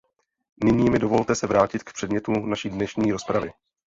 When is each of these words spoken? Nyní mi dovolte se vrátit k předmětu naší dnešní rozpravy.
Nyní 0.63 0.89
mi 0.89 0.99
dovolte 0.99 1.35
se 1.35 1.47
vrátit 1.47 1.83
k 1.83 1.93
předmětu 1.93 2.31
naší 2.31 2.69
dnešní 2.69 3.11
rozpravy. 3.11 3.51